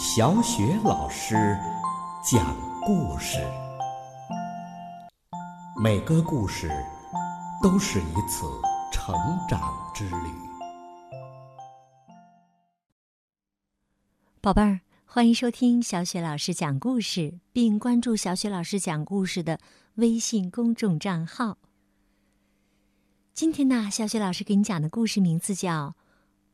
[0.00, 1.58] 小雪老师
[2.22, 3.44] 讲故事，
[5.82, 6.70] 每个故事
[7.60, 8.46] 都是一次
[8.92, 9.12] 成
[9.48, 9.60] 长
[9.92, 10.30] 之旅。
[14.40, 19.58] 宝贝儿，欢迎收听小雪老师讲故事，并关注小雪老师讲故事的
[19.96, 21.58] 微信公众账号。
[23.34, 25.96] 今天呢，小雪老师给你讲的故事名字叫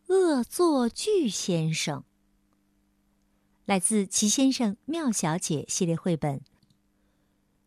[0.15, 1.99] 《恶作剧先生》，
[3.67, 6.43] 来自《奇先生妙小姐》系列绘本。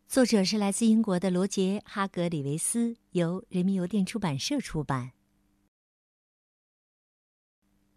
[0.06, 5.10] 作者是来自英国的罗杰·哈格里维斯，由人民邮电出版社出版。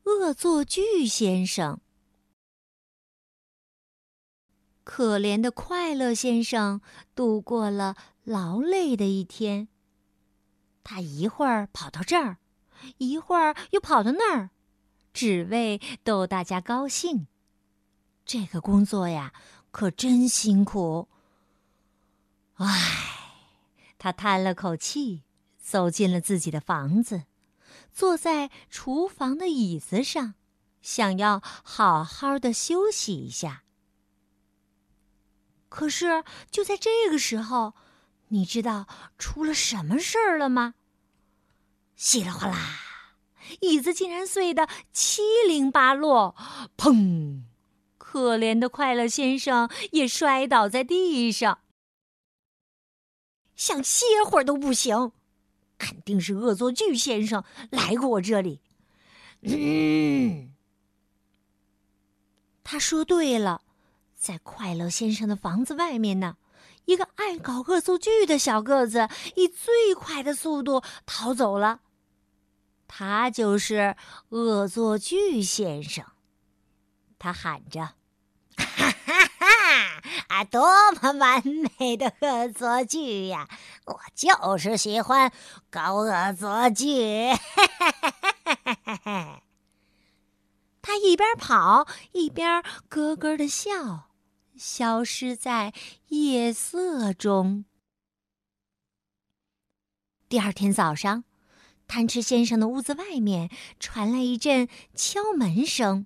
[0.06, 1.80] 恶作剧先生，
[4.84, 6.82] 可怜的快乐先生
[7.14, 9.68] 度过了劳累的一天。
[10.84, 12.40] 他一会儿跑到这儿，
[12.98, 14.50] 一会儿又跑到那儿，
[15.14, 17.28] 只为逗大家高兴。
[18.32, 19.34] 这个工作呀，
[19.72, 21.10] 可真辛苦。
[22.54, 23.36] 唉，
[23.98, 25.24] 他叹了口气，
[25.62, 27.24] 走进了自己的房子，
[27.92, 30.36] 坐在厨房的椅子上，
[30.82, 33.64] 想要好好的休息一下。
[35.68, 37.74] 可是就在这个时候，
[38.30, 40.76] 你知道出了什么事儿了吗？
[41.98, 42.80] 稀里哗啦，
[43.60, 46.34] 椅子竟然碎得七零八落，
[46.78, 47.44] 砰！
[48.12, 51.60] 可怜的快乐先生也摔倒在地上，
[53.56, 55.14] 想歇会儿都不行。
[55.78, 58.60] 肯定是恶作剧先生来过我这里。
[59.44, 60.52] 嗯，
[62.66, 63.62] 他说对了，
[64.14, 66.36] 在快乐先生的房子外面呢。
[66.84, 71.80] 一个爱搞恶作剧的小个子以最快的速度逃走了。
[72.90, 73.96] 他就是
[74.30, 76.06] 恶作剧先生。
[77.18, 77.94] 他喊着：“！
[80.32, 80.62] 啊，多
[80.94, 81.44] 么完
[81.80, 83.50] 美的恶作剧呀！
[83.86, 85.30] 我就是喜欢
[85.70, 87.32] 搞恶作剧。
[90.82, 94.08] ”他一边跑一边咯咯的笑。
[94.58, 95.74] 消失在
[96.10, 97.66] 夜色中。
[100.30, 101.24] 第二天早上，
[101.88, 106.06] 贪吃先生的屋子外面传来一阵敲门声。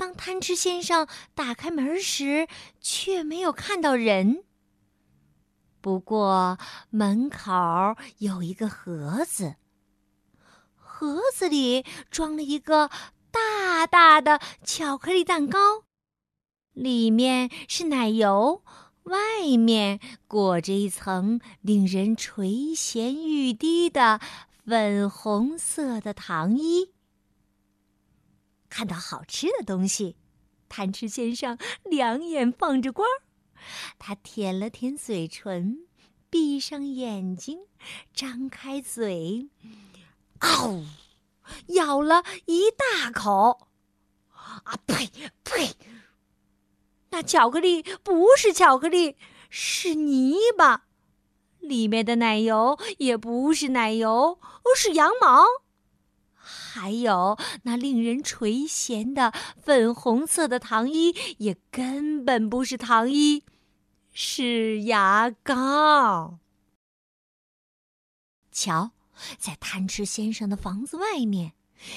[0.00, 2.48] 当贪吃先生打开门时，
[2.80, 4.44] 却没有看到人。
[5.82, 6.56] 不过
[6.88, 7.52] 门口
[8.16, 9.56] 有一个盒子，
[10.74, 12.88] 盒子里装了一个
[13.30, 15.84] 大大的巧克力蛋糕。
[16.72, 18.64] 里面是奶油，
[19.02, 24.18] 外面裹着一层令人垂涎欲滴的
[24.64, 26.94] 粉红色的糖衣。
[28.70, 30.16] 看到好吃的东西，
[30.68, 33.06] 贪吃先生两眼放着光，
[33.98, 35.86] 他舔了舔嘴唇，
[36.30, 37.66] 闭上眼睛，
[38.14, 39.50] 张开嘴，
[40.38, 40.84] 嗷，
[41.66, 43.66] 咬了一大口。
[44.64, 45.10] 啊呸
[45.44, 45.76] 呸！
[47.10, 49.16] 那巧克力不是巧克力，
[49.48, 50.82] 是泥巴；
[51.58, 55.44] 里面的奶油也不是奶油，而是羊毛。
[56.72, 63.44] 还有那令人垂涎的粉红色的糖衣，也根本不是糖衣，
[64.12, 66.38] 是牙膏。
[68.50, 68.90] 瞧，
[69.38, 71.52] 在贪吃先生的房子外面。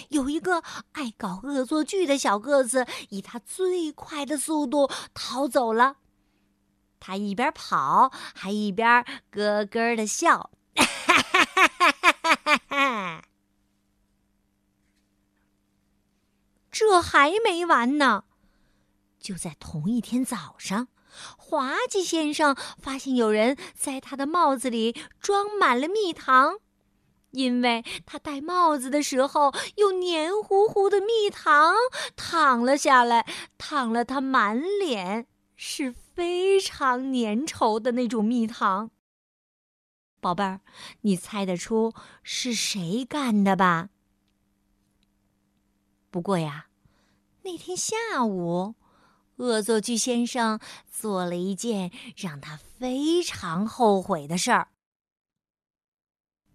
[0.09, 0.63] 有一个
[0.93, 5.97] 爱搞恶作剧的小个子，以他最快的速度逃走了。
[7.01, 10.51] 他一边跑，还一边咯咯的笑。
[10.75, 13.25] 哈哈哈哈哈哈
[16.93, 18.25] 这还没完呢！
[19.19, 20.89] 就在同一天早上，
[21.39, 26.59] 滑稽先生发现有人在他的帽子里装满了蜜糖。
[27.31, 31.73] 因为他戴帽子的时候，有黏糊糊的蜜糖
[32.15, 33.25] 淌了下来，
[33.57, 35.25] 淌了他满脸，
[35.55, 38.91] 是非常粘稠的那种蜜糖。
[40.21, 40.61] 宝贝儿，
[41.01, 43.89] 你猜得出是谁干的吧？
[46.11, 46.67] 不过呀，
[47.43, 48.75] 那天下午，
[49.35, 54.69] 恶作剧先生做了一件让他非常后悔的事儿。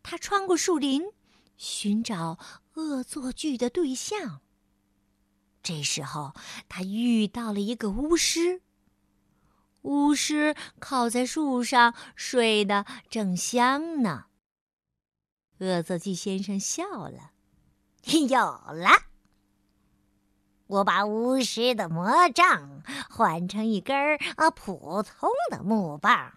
[0.02, 1.02] 他穿过树林，
[1.58, 2.38] 寻找
[2.74, 4.40] 恶作剧的对象。
[5.62, 6.32] 这时候，
[6.70, 8.62] 他遇到了一个巫师。
[9.82, 14.26] 巫师靠在树上睡得正香呢。
[15.58, 17.32] 恶作剧先生笑了
[18.28, 19.07] ：“有了！”
[20.68, 26.34] 我把巫师的魔杖换成一根儿啊普通的木棒，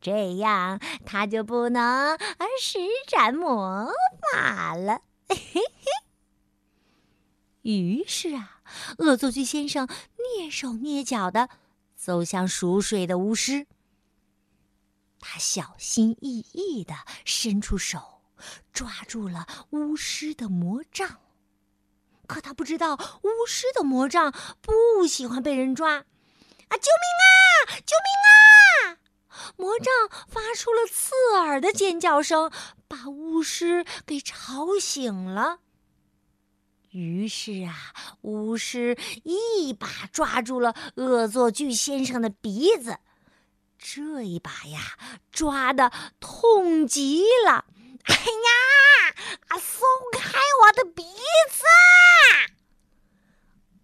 [0.00, 2.16] 这样他就不能
[2.60, 2.78] 施
[3.08, 3.92] 展魔
[4.32, 5.00] 法了。
[5.28, 5.62] 嘿嘿。
[7.62, 8.60] 于是啊，
[8.98, 9.88] 恶作剧先生
[10.38, 11.48] 蹑手蹑脚的
[11.96, 13.66] 走向熟睡的巫师。
[15.18, 16.94] 他小心翼翼的
[17.24, 18.20] 伸出手，
[18.72, 21.18] 抓住了巫师的魔杖。
[22.26, 25.94] 可他不知道，巫师的魔杖不喜欢被人抓。
[25.94, 26.04] 啊！
[26.78, 27.30] 救命啊！
[27.84, 28.96] 救命啊！
[29.56, 29.94] 魔杖
[30.28, 32.50] 发出了刺耳的尖叫声，
[32.88, 35.58] 把巫师给吵醒了。
[36.90, 37.74] 于是啊，
[38.22, 42.98] 巫师一把抓住了恶作剧先生的鼻子，
[43.78, 44.80] 这一把呀，
[45.30, 47.66] 抓的痛极了。
[48.04, 49.60] 哎呀！
[49.60, 51.02] 松开我的鼻
[51.50, 51.62] 子！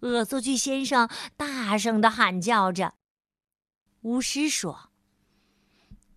[0.01, 2.93] 恶作剧先生大声的喊叫着。
[4.01, 4.89] 巫师说：“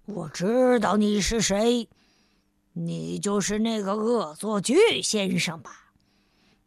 [0.07, 1.89] 我知道你是谁，
[2.73, 5.93] 你就是那个恶作剧先生吧？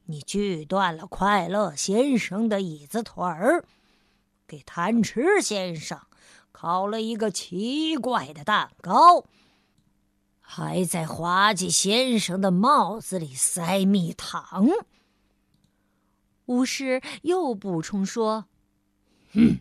[0.06, 3.66] 你锯断了快乐先生的椅子腿儿，
[4.48, 6.00] 给贪吃先生
[6.52, 9.26] 烤了一个奇怪的蛋糕，
[10.50, 14.70] 还在滑稽先生的帽子里塞蜜糖。”
[16.48, 18.46] 巫师又补充说
[19.36, 19.60] ：“哼，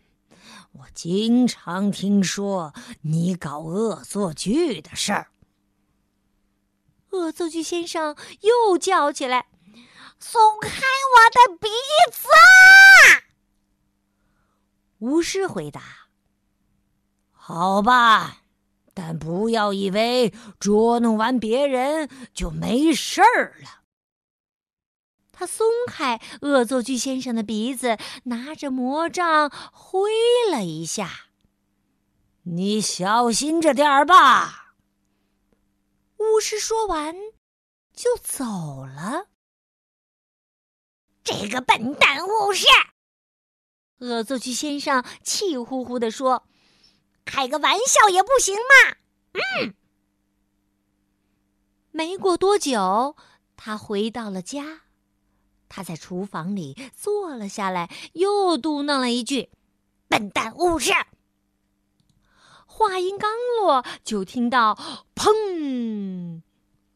[0.70, 2.72] 我经常听说
[3.02, 5.32] 你搞恶作剧的事儿。”
[7.10, 9.46] 恶作剧先生又叫起来
[10.20, 11.68] ：“松开我的鼻
[12.12, 12.28] 子！”
[15.00, 15.82] 巫师回答
[17.32, 18.42] ：“好吧，
[18.96, 23.82] 但不要以为捉弄完别人就没事儿了。”
[25.30, 30.10] 他松开恶作剧先生的鼻子，拿着魔杖挥
[30.50, 31.26] 了一下。
[32.44, 34.76] “你小心着点儿吧。”
[36.16, 37.14] 巫师说完，
[37.94, 38.44] 就走
[38.86, 39.26] 了。
[41.22, 42.66] 这个笨蛋巫师！
[43.98, 46.46] 恶作剧先生气呼呼地说
[47.26, 48.96] ：“开个玩笑也不行吗？”
[49.60, 49.74] 嗯。
[51.90, 53.16] 没过多久，
[53.56, 54.82] 他回到了家。
[55.68, 59.50] 他在厨房里坐了下来，又嘟囔了一句
[60.08, 60.92] ：“笨蛋巫师！”
[62.66, 63.30] 话音刚
[63.60, 64.78] 落，就听到
[65.16, 66.42] “砰”，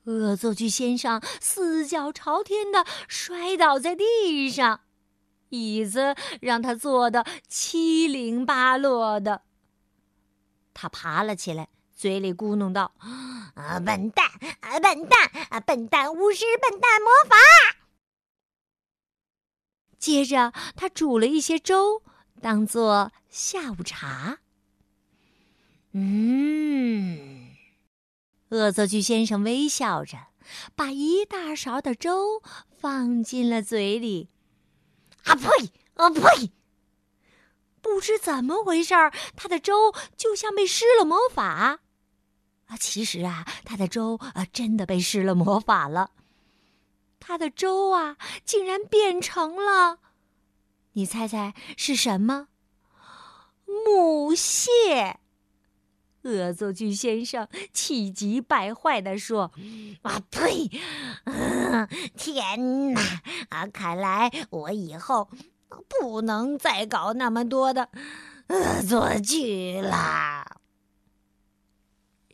[0.04, 4.82] 恶作剧先生四脚朝天的摔倒在地上，
[5.48, 9.42] 椅子让他坐得七零八落的。
[10.72, 12.94] 他爬了起来，嘴里咕哝道
[13.54, 14.26] ：“啊，笨蛋！
[14.60, 15.30] 啊，笨蛋！
[15.50, 16.44] 啊，笨蛋巫师！
[16.60, 17.36] 笨蛋魔法！”
[19.98, 22.02] 接着，他煮了一些粥，
[22.40, 24.38] 当做下午茶。
[25.92, 27.50] 嗯，
[28.48, 30.28] 恶作剧先生微笑着，
[30.74, 34.30] 把一大勺的粥放进了嘴里。
[35.24, 35.48] 啊呸！
[35.94, 36.52] 啊呸！
[37.92, 41.80] 不知怎么回事儿，他的粥就像被施了魔法。
[42.66, 46.12] 啊，其实啊，他的粥啊真的被施了魔法了。
[47.18, 49.98] 他的粥啊，竟然变成了，
[50.92, 52.46] 你猜猜是什么？
[53.66, 55.18] 母蟹！
[56.22, 59.50] 恶作剧先生气急败坏地说
[60.02, 60.68] ：“啊呸！
[62.16, 63.00] 天哪！
[63.48, 65.30] 啊，看来我以后
[65.88, 67.90] 不能再搞那么多的
[68.48, 70.56] 恶作剧啦。”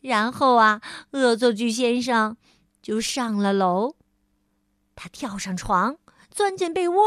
[0.01, 2.37] 然后啊，恶作剧先生
[2.81, 3.95] 就上了楼。
[4.95, 5.97] 他跳上床，
[6.29, 7.03] 钻进被窝，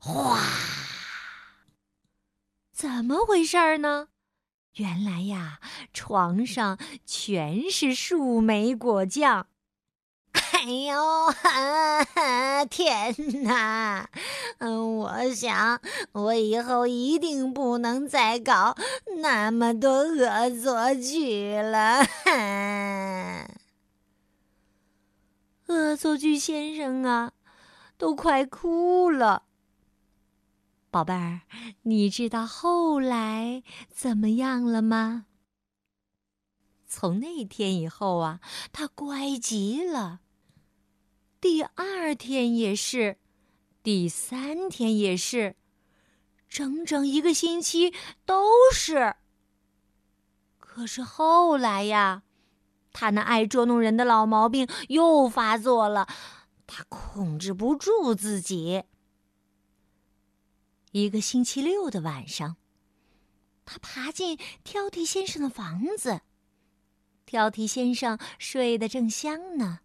[0.00, 0.38] 哗！
[2.72, 4.08] 怎么回事呢？
[4.74, 5.60] 原来呀，
[5.92, 9.46] 床上全是树莓果酱。
[10.32, 10.94] 哎呦，
[12.70, 14.08] 天哪！
[14.58, 15.80] 嗯，我想
[16.12, 18.76] 我以后一定不能再搞
[19.22, 22.06] 那么多恶作剧了。
[25.66, 27.32] 恶作剧先生啊，
[27.98, 29.42] 都快哭了。
[30.90, 31.40] 宝贝儿，
[31.82, 33.62] 你知道后来
[33.92, 35.24] 怎么样了吗？
[36.94, 40.20] 从那天以后啊，他乖极了。
[41.40, 43.16] 第二天也是，
[43.82, 45.56] 第三天也是，
[46.50, 47.94] 整整一个星期
[48.26, 48.44] 都
[48.74, 49.16] 是。
[50.58, 52.24] 可是后来呀。
[52.94, 56.06] 他那爱捉弄人的老毛病又发作了，
[56.66, 58.82] 他控制不住自己。
[60.90, 62.56] 一个星期六的晚上，
[63.64, 66.20] 他爬进挑剔先生的房子。
[67.32, 69.78] 挑剔先生睡得正香呢。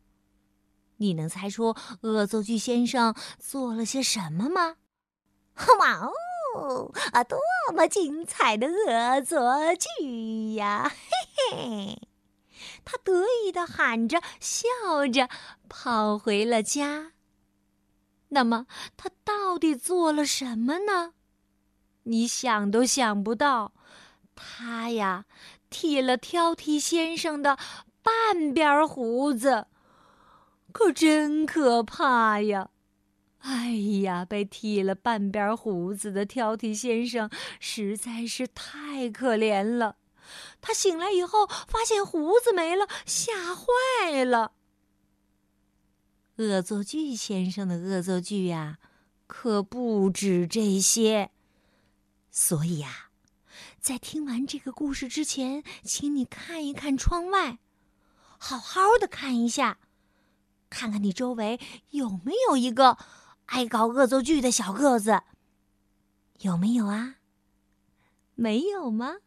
[0.98, 4.76] 你能猜出恶作剧先生做了些什么吗？
[5.80, 6.12] 哇
[6.58, 6.92] 哦！
[7.14, 7.40] 啊，多
[7.74, 10.92] 么精彩的恶作剧呀！
[10.92, 12.10] 嘿嘿，
[12.84, 15.30] 他得意的喊着，笑着
[15.70, 17.14] 跑回了家。
[18.28, 21.14] 那么，他到底做了什么呢？
[22.04, 23.72] 你想都想不到，
[24.38, 25.26] 他呀，
[25.70, 27.58] 剃了挑剔先生的
[28.04, 29.66] 半边胡子，
[30.72, 32.70] 可真可怕呀！
[33.40, 33.72] 哎
[34.04, 37.30] 呀，被剃了半边胡子的挑剔先生
[37.60, 39.98] 实在是太可怜了。
[40.62, 44.54] 他醒来以后，发现胡子没了，吓坏了。
[46.38, 48.78] 恶作剧先生的恶作剧呀，
[49.26, 51.32] 可不止这些。
[52.30, 53.07] 所以呀，
[53.80, 57.60] 在听完这个故事之前，请你看一看窗外，
[58.38, 59.80] 好好的看一下，
[60.70, 61.60] 看看你周围
[61.92, 62.98] 有没有一个
[63.46, 65.24] 爱搞恶作剧的小个子。
[66.40, 67.16] 有没有啊？
[68.36, 69.18] 没有吗？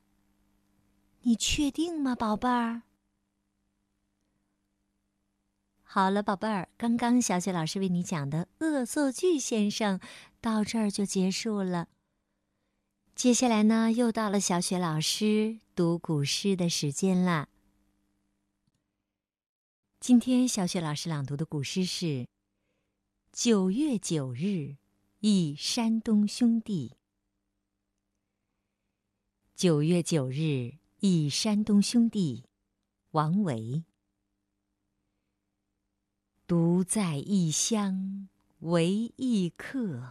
[1.23, 2.83] 你确定吗，宝贝儿？
[5.83, 9.99] 好了，宝贝儿，刚刚小雪老师为你讲的《恶作剧先生》
[10.41, 11.89] 到这儿就结束了。
[13.21, 17.51] 接下来呢，又到了小雪老师读古诗的时间啦。
[20.01, 22.07] 今天小雪老师朗读的古诗是
[23.31, 24.77] 《九月九日
[25.19, 26.95] 忆山东兄弟》。
[29.55, 32.47] 九月九日忆山东兄弟，
[33.11, 33.85] 王维。
[36.47, 40.11] 独在异乡为异客，